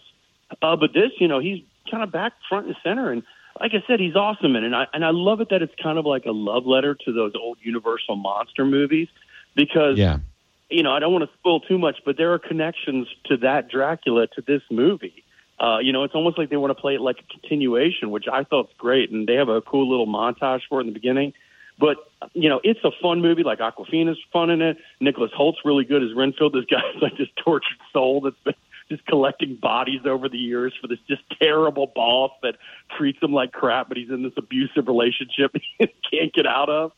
Uh, 0.62 0.76
but 0.76 0.94
this, 0.94 1.10
you 1.18 1.28
know, 1.28 1.40
he's 1.40 1.62
kind 1.90 2.02
of 2.02 2.10
back 2.10 2.32
front 2.48 2.68
and 2.68 2.76
center. 2.82 3.12
And 3.12 3.22
like 3.60 3.72
I 3.74 3.82
said, 3.86 4.00
he's 4.00 4.16
awesome 4.16 4.56
in 4.56 4.64
it. 4.64 4.66
And 4.66 4.76
I, 4.76 4.86
and 4.92 5.04
I 5.04 5.10
love 5.10 5.40
it 5.40 5.48
that 5.50 5.62
it's 5.62 5.74
kind 5.82 5.98
of 5.98 6.06
like 6.06 6.24
a 6.26 6.32
love 6.32 6.66
letter 6.66 6.94
to 6.94 7.12
those 7.12 7.32
old 7.34 7.58
Universal 7.62 8.16
monster 8.16 8.64
movies 8.64 9.08
because, 9.54 9.98
yeah. 9.98 10.18
you 10.70 10.82
know, 10.82 10.92
I 10.92 10.98
don't 10.98 11.12
want 11.12 11.24
to 11.24 11.36
spoil 11.38 11.60
too 11.60 11.78
much, 11.78 11.98
but 12.04 12.16
there 12.16 12.32
are 12.32 12.38
connections 12.38 13.08
to 13.26 13.36
that 13.38 13.68
Dracula 13.68 14.26
to 14.28 14.42
this 14.42 14.62
movie. 14.70 15.24
Uh, 15.58 15.78
you 15.78 15.92
know, 15.92 16.04
it's 16.04 16.14
almost 16.14 16.36
like 16.36 16.50
they 16.50 16.56
want 16.56 16.70
to 16.70 16.80
play 16.80 16.94
it 16.94 17.00
like 17.00 17.16
a 17.18 17.32
continuation, 17.40 18.10
which 18.10 18.26
I 18.30 18.44
thought's 18.44 18.72
great. 18.76 19.10
And 19.10 19.26
they 19.26 19.34
have 19.34 19.48
a 19.48 19.62
cool 19.62 19.88
little 19.88 20.06
montage 20.06 20.60
for 20.68 20.80
it 20.80 20.82
in 20.82 20.88
the 20.88 20.92
beginning. 20.92 21.32
But 21.78 21.96
you 22.32 22.48
know, 22.48 22.60
it's 22.64 22.80
a 22.84 22.90
fun 23.02 23.20
movie. 23.20 23.42
Like 23.42 23.58
Awkwafina's 23.58 24.18
fun 24.32 24.50
in 24.50 24.62
it. 24.62 24.78
Nicholas 25.00 25.30
Hoult's 25.36 25.58
really 25.64 25.84
good 25.84 26.02
as 26.02 26.14
Renfield. 26.14 26.54
This 26.54 26.64
guy's 26.70 27.02
like 27.02 27.16
this 27.18 27.28
tortured 27.42 27.78
soul 27.92 28.20
that's 28.22 28.36
been 28.44 28.54
just 28.88 29.04
collecting 29.06 29.56
bodies 29.56 30.00
over 30.04 30.28
the 30.28 30.38
years 30.38 30.72
for 30.80 30.86
this 30.86 30.98
just 31.08 31.22
terrible 31.40 31.90
boss 31.94 32.30
that 32.42 32.56
treats 32.96 33.22
him 33.22 33.32
like 33.32 33.52
crap, 33.52 33.88
but 33.88 33.96
he's 33.96 34.10
in 34.10 34.22
this 34.22 34.32
abusive 34.36 34.86
relationship 34.86 35.52
he 35.78 35.86
can't 36.10 36.32
get 36.32 36.46
out 36.46 36.68
of. 36.68 36.92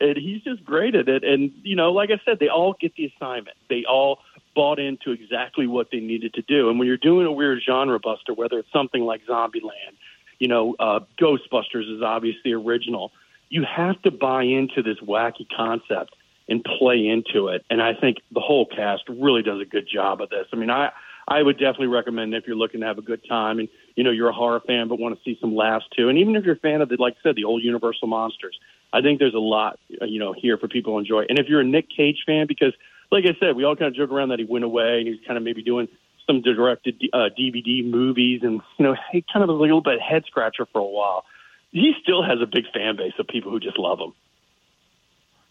And 0.00 0.16
he's 0.16 0.42
just 0.42 0.64
great 0.64 0.94
at 0.94 1.08
it. 1.08 1.22
And, 1.22 1.52
you 1.62 1.76
know, 1.76 1.92
like 1.92 2.10
I 2.10 2.20
said, 2.24 2.38
they 2.38 2.48
all 2.48 2.74
get 2.80 2.94
the 2.96 3.12
assignment. 3.14 3.56
They 3.68 3.84
all 3.84 4.20
bought 4.54 4.78
into 4.78 5.10
exactly 5.12 5.66
what 5.66 5.88
they 5.92 6.00
needed 6.00 6.34
to 6.34 6.42
do. 6.42 6.70
And 6.70 6.78
when 6.78 6.88
you're 6.88 6.96
doing 6.96 7.26
a 7.26 7.32
weird 7.32 7.60
genre 7.66 7.98
buster, 7.98 8.32
whether 8.32 8.58
it's 8.58 8.72
something 8.72 9.02
like 9.02 9.26
Zombieland, 9.26 9.96
you 10.38 10.48
know, 10.48 10.74
uh, 10.78 11.00
Ghostbusters 11.20 11.94
is 11.94 12.02
obviously 12.02 12.52
original. 12.52 13.12
You 13.50 13.64
have 13.64 14.00
to 14.02 14.10
buy 14.10 14.44
into 14.44 14.82
this 14.82 14.98
wacky 14.98 15.46
concept 15.54 16.14
and 16.48 16.64
play 16.64 17.06
into 17.06 17.48
it. 17.48 17.64
And 17.70 17.82
I 17.82 17.94
think 17.94 18.18
the 18.32 18.40
whole 18.40 18.66
cast 18.66 19.04
really 19.08 19.42
does 19.42 19.60
a 19.60 19.64
good 19.64 19.88
job 19.92 20.20
of 20.20 20.30
this. 20.30 20.46
I 20.52 20.56
mean, 20.56 20.70
I 20.70 20.90
I 21.28 21.42
would 21.42 21.58
definitely 21.58 21.86
recommend 21.88 22.34
if 22.34 22.46
you're 22.46 22.56
looking 22.56 22.80
to 22.80 22.86
have 22.86 22.98
a 22.98 23.02
good 23.02 23.22
time 23.28 23.58
and 23.58 23.68
you 23.96 24.04
know 24.04 24.10
you're 24.10 24.28
a 24.28 24.34
horror 24.34 24.60
fan 24.66 24.88
but 24.88 24.98
want 24.98 25.16
to 25.16 25.22
see 25.24 25.38
some 25.40 25.54
laughs 25.54 25.84
too. 25.96 26.08
And 26.08 26.18
even 26.18 26.36
if 26.36 26.44
you're 26.44 26.56
a 26.56 26.58
fan 26.58 26.80
of 26.80 26.88
the 26.88 26.96
like 26.98 27.14
I 27.20 27.22
said 27.22 27.36
the 27.36 27.44
old 27.44 27.62
Universal 27.62 28.08
monsters, 28.08 28.58
I 28.92 29.00
think 29.00 29.18
there's 29.18 29.34
a 29.34 29.38
lot 29.38 29.78
uh, 30.00 30.04
you 30.04 30.18
know 30.18 30.32
here 30.32 30.58
for 30.58 30.68
people 30.68 30.94
to 30.94 30.98
enjoy. 30.98 31.24
And 31.28 31.38
if 31.38 31.46
you're 31.48 31.60
a 31.60 31.64
Nick 31.64 31.88
Cage 31.94 32.24
fan, 32.26 32.46
because 32.46 32.74
like 33.10 33.24
I 33.24 33.36
said, 33.38 33.56
we 33.56 33.64
all 33.64 33.76
kind 33.76 33.88
of 33.88 33.94
joke 33.94 34.10
around 34.10 34.30
that 34.30 34.38
he 34.38 34.44
went 34.44 34.64
away 34.64 34.98
and 34.98 35.08
he's 35.08 35.24
kind 35.26 35.36
of 35.36 35.44
maybe 35.44 35.62
doing 35.62 35.88
some 36.26 36.40
directed 36.40 37.00
uh, 37.12 37.28
DVD 37.38 37.84
movies 37.84 38.40
and 38.42 38.60
you 38.78 38.84
know 38.84 38.96
he 39.12 39.24
kind 39.32 39.42
of 39.42 39.48
was 39.48 39.58
a 39.58 39.60
little 39.60 39.82
bit 39.82 40.00
head 40.00 40.24
scratcher 40.26 40.66
for 40.72 40.80
a 40.80 40.84
while. 40.84 41.24
he 41.70 41.92
still 42.02 42.22
has 42.22 42.40
a 42.40 42.46
big 42.46 42.64
fan 42.72 42.96
base 42.96 43.14
of 43.18 43.26
people 43.26 43.50
who 43.50 43.60
just 43.60 43.78
love 43.78 43.98
him. 43.98 44.12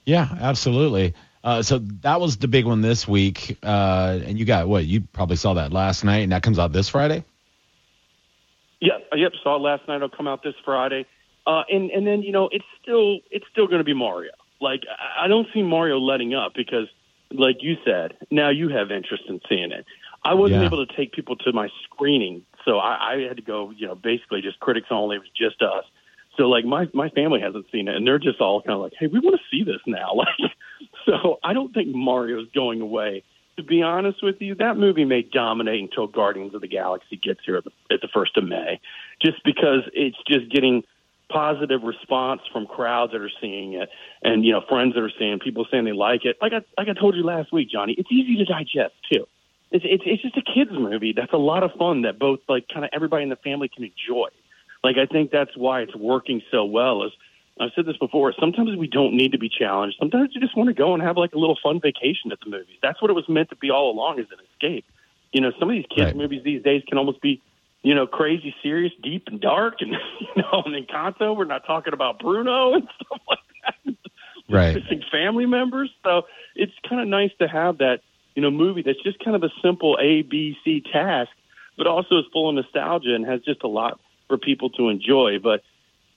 Yeah, 0.06 0.28
absolutely. 0.40 1.14
Uh, 1.44 1.62
so 1.64 1.80
that 2.02 2.22
was 2.22 2.38
the 2.38 2.48
big 2.48 2.66
one 2.66 2.82
this 2.82 3.08
week, 3.08 3.58
uh, 3.64 4.20
and 4.24 4.38
you 4.38 4.46
got 4.46 4.68
what? 4.68 4.86
You 4.86 5.02
probably 5.02 5.38
saw 5.38 5.56
that 5.56 5.72
last 5.74 6.04
night, 6.04 6.20
and 6.20 6.32
that 6.32 6.44
comes 6.44 6.60
out 6.60 6.72
this 6.72 6.90
Friday. 6.90 7.24
Yeah, 8.80 8.98
yep. 9.16 9.32
Saw 9.44 9.56
it 9.56 9.60
last 9.60 9.88
night. 9.88 9.98
It'll 9.98 10.10
come 10.10 10.28
out 10.28 10.44
this 10.44 10.56
Friday, 10.66 11.06
uh, 11.48 11.64
and 11.70 11.90
and 11.92 12.06
then 12.06 12.22
you 12.24 12.32
know 12.32 12.50
it's 12.52 12.66
still 12.82 13.20
it's 13.30 13.46
still 13.52 13.68
going 13.68 13.80
to 13.80 13.84
be 13.84 13.94
Mario. 13.94 14.32
Like 14.60 14.82
I 15.20 15.28
don't 15.28 15.48
see 15.54 15.64
Mario 15.64 16.00
letting 16.00 16.34
up 16.36 16.54
because, 16.56 16.88
like 17.32 17.58
you 17.62 17.76
said, 17.86 18.14
now 18.30 18.50
you 18.50 18.70
have 18.70 18.92
interest 18.92 19.24
in 19.28 19.40
seeing 19.50 19.72
it. 19.72 19.86
I 20.24 20.36
wasn't 20.36 20.62
Yeah. 20.62 20.68
able 20.68 20.86
to 20.86 20.96
take 20.96 21.12
people 21.14 21.36
to 21.38 21.52
my 21.54 21.70
screening, 21.84 22.44
so 22.66 22.78
I, 22.78 23.14
I 23.14 23.28
had 23.28 23.38
to 23.38 23.44
go. 23.44 23.72
You 23.76 23.88
know, 23.88 23.96
basically 23.96 24.42
just 24.42 24.60
critics 24.60 24.88
only. 24.92 25.16
It 25.16 25.20
was 25.20 25.30
just 25.36 25.62
us. 25.62 25.86
So 26.38 26.44
like 26.50 26.66
my 26.66 26.88
my 26.94 27.10
family 27.10 27.40
hasn't 27.42 27.66
seen 27.72 27.88
it, 27.88 27.96
and 27.96 28.06
they're 28.06 28.20
just 28.20 28.40
all 28.42 28.62
kind 28.62 28.76
of 28.76 28.82
like, 28.82 28.94
"Hey, 29.00 29.08
we 29.08 29.20
want 29.20 29.36
to 29.36 29.42
see 29.56 29.64
this 29.64 29.82
now." 29.86 30.14
Like, 30.16 30.52
so 31.06 31.40
I 31.44 31.54
don't 31.54 31.74
think 31.74 31.96
Mario's 31.96 32.48
going 32.54 32.82
away. 32.82 33.24
To 33.58 33.64
be 33.64 33.82
honest 33.82 34.24
with 34.24 34.38
you, 34.40 34.56
that 34.56 34.78
movie 34.78 35.06
may 35.06 35.22
dominate 35.22 35.82
until 35.82 36.08
Guardians 36.08 36.56
of 36.56 36.62
the 36.62 36.68
Galaxy 36.68 37.18
gets 37.18 37.42
here 37.46 37.58
at 37.58 37.64
the, 37.64 38.08
first 38.14 38.38
of 38.38 38.46
May, 38.46 38.80
just 39.22 39.44
because 39.44 39.82
it's 39.94 40.18
just 40.28 40.50
getting 40.52 40.84
positive 41.30 41.84
response 41.84 42.42
from 42.52 42.66
crowds 42.66 43.12
that 43.12 43.22
are 43.22 43.32
seeing 43.42 43.74
it, 43.74 43.90
and 44.24 44.46
you 44.46 44.52
know 44.54 44.62
friends 44.68 44.96
that 44.96 45.02
are 45.02 45.12
seeing 45.20 45.40
people 45.40 45.66
saying 45.70 45.86
they 45.86 45.92
like 45.92 46.26
it. 46.26 46.38
Like 46.42 46.54
I 46.54 46.62
like 46.78 46.88
I 46.88 47.00
told 47.00 47.16
you 47.16 47.24
last 47.24 47.52
week, 47.52 47.70
Johnny, 47.70 47.94
it's 47.98 48.12
easy 48.12 48.38
to 48.38 48.46
digest 48.46 48.96
too. 49.12 49.26
It's 49.70 49.86
it's 49.88 50.04
it's 50.06 50.22
just 50.22 50.38
a 50.38 50.42
kids 50.42 50.72
movie 50.72 51.14
that's 51.16 51.34
a 51.34 51.38
lot 51.38 51.64
of 51.64 51.72
fun 51.78 52.04
that 52.04 52.20
both 52.20 52.40
like 52.48 52.68
kind 52.74 52.86
of 52.86 52.92
everybody 52.94 53.24
in 53.24 53.30
the 53.30 53.38
family 53.38 53.70
can 53.70 53.84
enjoy. 53.84 54.30
Like 54.84 54.98
I 54.98 55.06
think 55.06 55.32
that's 55.32 55.56
why 55.56 55.82
it's 55.82 55.96
working 55.96 56.42
so 56.52 56.66
well. 56.66 57.04
Is 57.04 57.12
I've 57.62 57.72
said 57.76 57.86
this 57.86 57.98
before. 57.98 58.34
Sometimes 58.40 58.76
we 58.76 58.88
don't 58.88 59.14
need 59.14 59.32
to 59.34 59.38
be 59.38 59.50
challenged. 59.50 59.98
Sometimes 60.00 60.30
you 60.34 60.42
just 60.42 60.58
want 60.58 60.68
to 60.70 60.74
go 60.74 60.94
and 60.94 61.04
have 61.04 61.16
like 61.16 61.34
a 61.34 61.38
little 61.38 61.58
fun 61.62 61.80
vacation 61.80 62.32
at 62.32 62.40
the 62.44 62.50
movies. 62.50 62.78
That's 62.82 63.02
what 63.02 63.12
it 63.12 63.14
was 63.14 63.30
meant 63.30 63.50
to 63.50 63.56
be 63.56 63.70
all 63.70 63.92
along, 63.92 64.20
is 64.20 64.26
an 64.32 64.40
escape. 64.52 64.86
You 65.32 65.42
know, 65.42 65.52
some 65.60 65.70
of 65.70 65.76
these 65.76 65.86
kids 65.96 66.08
Right. 66.08 66.16
movies 66.16 66.42
these 66.44 66.64
days 66.64 66.82
can 66.88 66.98
almost 66.98 67.22
be, 67.22 67.42
you 67.84 67.94
know, 67.94 68.08
crazy, 68.08 68.54
serious, 68.64 68.92
deep, 69.04 69.28
and 69.28 69.40
dark. 69.40 69.76
And 69.80 69.92
you 70.20 70.42
know, 70.42 70.64
and 70.66 70.76
in 70.76 70.86
Encanto, 70.86 71.38
we're 71.38 71.46
not 71.46 71.66
talking 71.66 71.94
about 71.94 72.20
Bruno 72.20 72.74
and 72.76 72.88
stuff 72.96 73.22
like 73.30 73.40
that. 73.86 73.96
Right. 74.50 74.76
Missing 74.76 75.04
family 75.12 75.46
members. 75.46 75.92
So 76.04 76.24
it's 76.56 76.74
kind 76.90 77.02
of 77.02 77.08
nice 77.08 77.32
to 77.40 77.48
have 77.48 77.78
that, 77.78 78.02
you 78.36 78.42
know, 78.42 78.52
movie 78.52 78.82
that's 78.82 79.02
just 79.04 79.24
kind 79.24 79.36
of 79.36 79.44
a 79.44 79.50
simple 79.64 79.98
A, 80.02 80.24
B, 80.24 80.58
C 80.66 80.82
task, 80.92 81.30
but 81.78 81.86
also 81.86 82.20
is 82.20 82.26
full 82.34 82.50
of 82.50 82.56
nostalgia 82.56 83.14
and 83.14 83.26
has 83.26 83.42
just 83.42 83.64
a 83.64 83.68
lot 83.68 84.00
for 84.28 84.38
people 84.38 84.70
to 84.72 84.90
enjoy. 84.90 85.38
But 85.42 85.62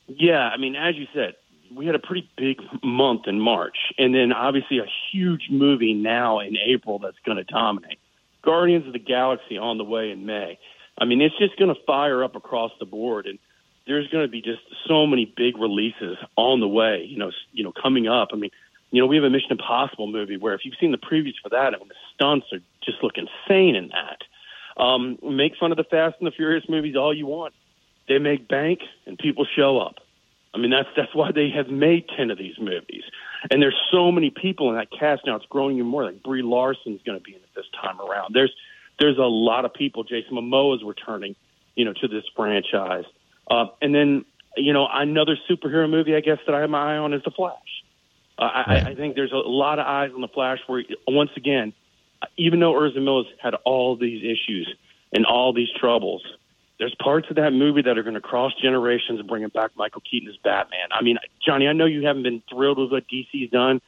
yeah, 0.07 0.49
I 0.49 0.57
mean, 0.57 0.77
as 0.77 0.95
you 0.97 1.07
said, 1.15 1.35
we 1.75 1.87
had 1.87 1.95
a 1.95 1.99
pretty 1.99 2.29
big 2.37 2.59
month 2.83 3.23
in 3.27 3.41
March, 3.41 3.77
and 3.99 4.15
then 4.15 4.33
obviously 4.33 4.79
a 4.79 4.87
huge 5.13 5.49
movie 5.51 5.95
now 5.95 6.41
in 6.41 6.57
April 6.57 6.99
that's 6.99 7.17
going 7.25 7.39
to 7.39 7.45
dominate. 7.45 7.99
Guardians 8.43 8.87
of 8.87 8.93
the 8.93 8.99
Galaxy 8.99 9.57
on 9.57 9.79
the 9.79 9.85
way 9.85 10.11
in 10.11 10.27
May. 10.27 10.59
I 10.99 11.07
mean, 11.07 11.21
it's 11.21 11.37
just 11.39 11.59
going 11.59 11.75
to 11.75 11.81
fire 11.87 12.23
up 12.23 12.37
across 12.37 12.71
the 12.79 12.87
board, 12.87 13.27
and 13.27 13.39
there's 13.87 14.09
going 14.09 14.25
to 14.25 14.31
be 14.31 14.41
just 14.43 14.61
so 14.87 15.07
many 15.07 15.33
big 15.37 15.59
releases 15.59 16.17
on 16.37 16.61
the 16.61 16.69
way. 16.69 17.05
You 17.09 17.19
know, 17.19 17.31
you 17.53 17.65
know, 17.65 17.73
coming 17.73 18.07
up. 18.07 18.29
I 18.33 18.37
mean, 18.37 18.51
you 18.91 19.01
know, 19.01 19.07
we 19.07 19.17
have 19.17 19.25
a 19.25 19.31
Mission 19.31 19.53
Impossible 19.53 20.07
movie 20.07 20.37
where 20.37 20.55
if 20.55 20.61
you've 20.65 20.77
seen 20.81 20.93
the 20.93 20.99
previews 20.99 21.35
for 21.43 21.49
that, 21.49 21.75
I 21.75 21.79
mean, 21.79 21.89
the 21.89 21.95
stunts 22.15 22.47
are 22.53 22.61
just 22.85 23.03
look 23.03 23.15
insane 23.17 23.75
in 23.75 23.89
that. 23.89 24.81
Um, 24.81 25.19
make 25.23 25.53
fun 25.59 25.73
of 25.73 25.77
the 25.77 25.85
Fast 25.85 26.17
and 26.21 26.27
the 26.27 26.33
Furious 26.33 26.65
movies 26.69 26.95
all 26.97 27.15
you 27.15 27.27
want. 27.27 27.55
They 28.09 28.19
make 28.19 28.49
bank 28.49 28.81
and 29.07 29.19
people 29.19 29.47
show 29.57 29.79
up. 29.79 29.97
I 30.55 30.59
mean, 30.59 30.71
that's 30.71 30.89
that's 30.97 31.15
why 31.15 31.33
they 31.33 31.51
have 31.51 31.69
made 31.69 32.05
ten 32.17 32.31
of 32.31 32.39
these 32.39 32.59
movies. 32.59 33.03
And 33.51 33.61
there's 33.61 33.79
so 33.91 34.13
many 34.13 34.31
people 34.31 34.71
in 34.71 34.77
that 34.77 34.89
cast 34.91 35.23
now. 35.27 35.37
It's 35.37 35.47
growing 35.47 35.77
even 35.77 35.89
more. 35.89 36.05
Like 36.05 36.23
Brie 36.23 36.43
Larson's 36.43 37.01
going 37.05 37.19
to 37.19 37.23
be 37.23 37.33
in 37.33 37.39
it 37.39 37.49
this 37.57 37.67
time 37.83 38.01
around. 38.01 38.35
There's 38.35 38.53
there's 39.01 39.19
a 39.19 39.23
lot 39.23 39.65
of 39.65 39.75
people. 39.75 40.05
Jason 40.05 40.37
Momoa 40.37 40.77
is 40.77 40.83
returning, 40.85 41.35
you 41.75 41.85
know, 41.85 41.93
to 42.01 42.09
this 42.09 42.25
franchise. 42.37 43.05
Uh, 43.51 43.67
and 43.83 43.95
then 43.95 44.25
you 44.57 44.73
know 44.73 44.87
another 44.91 45.37
superhero 45.51 45.91
movie 45.91 46.15
I 46.15 46.21
guess 46.21 46.39
that 46.47 46.55
I 46.55 46.61
have 46.61 46.71
my 46.71 46.95
eye 46.95 46.99
on 46.99 47.13
is 47.13 47.23
The 47.25 47.33
Flash. 47.33 47.55
Uh, 48.39 48.43
I, 48.43 48.65
Right. 48.67 48.87
I 48.87 48.91
I 48.91 48.95
think 48.95 49.17
there's 49.17 49.33
a 49.33 49.37
lot 49.37 49.79
of 49.79 49.87
eyes 49.87 50.11
on 50.15 50.21
The 50.21 50.29
Flash. 50.29 50.59
Where 50.67 50.85
once 51.09 51.31
again, 51.37 51.73
even 52.37 52.61
though 52.61 52.85
Ezra 52.87 53.01
Miller 53.01 53.25
had 53.43 53.55
all 53.65 53.97
these 53.97 54.23
issues 54.23 54.73
and 55.13 55.27
all 55.27 55.53
these 55.53 55.69
troubles, 55.81 56.23
there's 56.79 56.95
parts 57.03 57.29
of 57.31 57.37
that 57.37 57.53
movie 57.53 57.83
that 57.83 57.97
are 57.97 58.03
going 58.03 58.15
to 58.15 58.21
cross 58.21 58.53
generations 58.61 59.21
and 59.21 59.29
bringing 59.29 59.49
back 59.49 59.71
Michael 59.77 60.03
Keaton 60.09 60.29
as 60.29 60.37
Batman. 60.39 60.89
I 60.91 61.03
mean, 61.03 61.19
Johnny, 61.45 61.69
I 61.69 61.73
know 61.73 61.87
you 61.87 62.07
haven't 62.07 62.25
been 62.25 62.43
thrilled 62.51 62.79
with 62.79 62.91
what 62.91 63.05
DC's 63.09 63.51
done, 63.51 63.81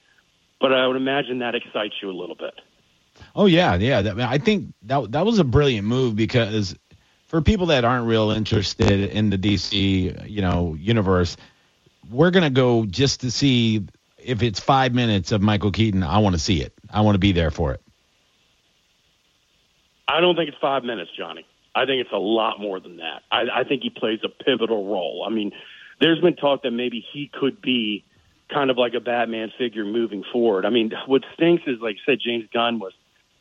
but 0.60 0.72
I 0.72 0.86
would 0.86 0.96
imagine 0.96 1.40
that 1.40 1.54
excites 1.54 1.94
you 2.00 2.10
a 2.10 2.12
little 2.12 2.36
bit. 2.36 2.54
Oh 3.34 3.46
yeah, 3.46 3.74
yeah. 3.76 4.02
That, 4.02 4.20
I 4.20 4.38
think 4.38 4.72
that 4.82 5.12
that 5.12 5.24
was 5.24 5.38
a 5.38 5.44
brilliant 5.44 5.86
move 5.86 6.16
because 6.16 6.76
for 7.26 7.40
people 7.40 7.66
that 7.66 7.84
aren't 7.84 8.06
real 8.06 8.30
interested 8.30 9.10
in 9.10 9.30
the 9.30 9.38
DC, 9.38 10.28
you 10.28 10.42
know, 10.42 10.76
universe, 10.78 11.36
we're 12.10 12.30
gonna 12.30 12.50
go 12.50 12.84
just 12.84 13.22
to 13.22 13.30
see 13.30 13.86
if 14.18 14.42
it's 14.42 14.60
five 14.60 14.94
minutes 14.94 15.32
of 15.32 15.40
Michael 15.40 15.72
Keaton. 15.72 16.02
I 16.02 16.18
want 16.18 16.34
to 16.34 16.38
see 16.38 16.60
it. 16.60 16.72
I 16.90 17.00
want 17.00 17.14
to 17.14 17.20
be 17.20 17.32
there 17.32 17.50
for 17.50 17.72
it. 17.72 17.80
I 20.08 20.20
don't 20.20 20.36
think 20.36 20.48
it's 20.48 20.58
five 20.58 20.84
minutes, 20.84 21.10
Johnny. 21.16 21.46
I 21.76 21.84
think 21.84 22.00
it's 22.00 22.12
a 22.12 22.18
lot 22.18 22.58
more 22.58 22.80
than 22.80 22.96
that. 22.96 23.22
I, 23.30 23.60
I 23.60 23.64
think 23.64 23.82
he 23.82 23.90
plays 23.90 24.20
a 24.24 24.28
pivotal 24.28 24.86
role. 24.86 25.24
I 25.26 25.30
mean, 25.30 25.52
there's 26.00 26.20
been 26.20 26.34
talk 26.34 26.62
that 26.62 26.70
maybe 26.70 27.04
he 27.12 27.30
could 27.32 27.60
be 27.60 28.02
kind 28.52 28.70
of 28.70 28.78
like 28.78 28.94
a 28.94 29.00
Batman 29.00 29.52
figure 29.58 29.84
moving 29.84 30.24
forward. 30.32 30.64
I 30.64 30.70
mean, 30.70 30.92
what 31.06 31.22
stinks 31.34 31.64
is, 31.66 31.78
like 31.80 31.96
I 31.96 32.12
said, 32.12 32.18
James 32.24 32.46
Gunn 32.52 32.78
was, 32.78 32.94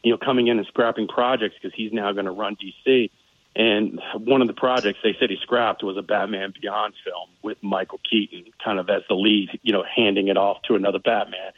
you 0.04 0.12
know, 0.12 0.18
coming 0.18 0.48
in 0.48 0.58
and 0.58 0.68
scrapping 0.68 1.08
projects 1.08 1.56
because 1.62 1.76
he's 1.76 1.94
now 1.94 2.12
going 2.12 2.26
to 2.26 2.32
run 2.32 2.58
DC. 2.58 3.10
And 3.56 4.02
one 4.14 4.42
of 4.42 4.48
the 4.48 4.54
projects 4.54 5.00
they 5.02 5.16
said 5.18 5.30
he 5.30 5.38
scrapped 5.42 5.82
was 5.82 5.96
a 5.96 6.02
Batman 6.02 6.54
Beyond 6.62 6.94
film 7.06 7.30
with 7.42 7.58
Michael 7.62 8.02
Keaton 8.10 8.52
kind 8.62 8.80
of 8.80 8.90
as 8.90 9.04
the 9.08 9.16
lead, 9.16 9.60
you 9.64 9.72
know, 9.72 9.86
handing 9.96 10.28
it 10.28 10.36
off 10.36 10.62
to 10.64 10.76
another 10.76 11.00
Batman. 11.00 11.54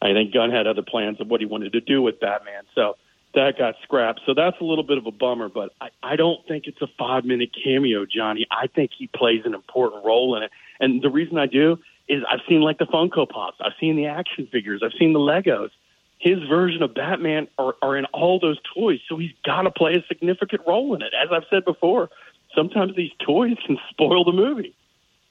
I 0.00 0.14
think 0.14 0.32
Gunn 0.32 0.50
had 0.50 0.66
other 0.66 0.82
plans 0.82 1.20
of 1.20 1.28
what 1.28 1.40
he 1.40 1.46
wanted 1.46 1.74
to 1.74 1.80
do 1.80 2.00
with 2.00 2.20
Batman. 2.20 2.64
So 2.74 2.96
that 3.34 3.58
got 3.58 3.74
scrapped. 3.82 4.20
So 4.26 4.34
that's 4.34 4.60
a 4.60 4.64
little 4.64 4.84
bit 4.84 4.98
of 4.98 5.06
a 5.06 5.10
bummer, 5.10 5.48
but 5.48 5.72
I, 5.80 5.88
I 6.02 6.16
don't 6.16 6.46
think 6.46 6.66
it's 6.66 6.80
a 6.82 6.86
five 6.98 7.24
minute 7.24 7.50
cameo, 7.64 8.04
Johnny. 8.06 8.46
I 8.50 8.66
think 8.66 8.90
he 8.96 9.06
plays 9.06 9.42
an 9.44 9.54
important 9.54 10.04
role 10.04 10.36
in 10.36 10.42
it. 10.42 10.50
And 10.80 11.02
the 11.02 11.10
reason 11.10 11.38
I 11.38 11.46
do 11.46 11.78
is 12.08 12.22
I've 12.30 12.40
seen 12.48 12.60
like 12.60 12.78
the 12.78 12.86
Funko 12.86 13.28
Pops, 13.28 13.56
I've 13.60 13.72
seen 13.80 13.96
the 13.96 14.06
action 14.06 14.46
figures, 14.50 14.82
I've 14.84 14.96
seen 14.98 15.12
the 15.12 15.18
Legos. 15.18 15.70
His 16.18 16.38
version 16.48 16.82
of 16.82 16.94
Batman 16.94 17.48
are, 17.58 17.74
are 17.82 17.96
in 17.96 18.04
all 18.06 18.38
those 18.38 18.58
toys, 18.74 19.00
so 19.08 19.16
he's 19.16 19.32
got 19.44 19.62
to 19.62 19.72
play 19.72 19.94
a 19.94 20.04
significant 20.06 20.62
role 20.68 20.94
in 20.94 21.02
it. 21.02 21.12
As 21.20 21.30
I've 21.32 21.42
said 21.50 21.64
before, 21.64 22.10
sometimes 22.54 22.94
these 22.94 23.10
toys 23.18 23.56
can 23.66 23.76
spoil 23.90 24.24
the 24.24 24.32
movie. 24.32 24.72